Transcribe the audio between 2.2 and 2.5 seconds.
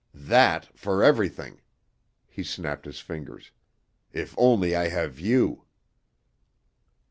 He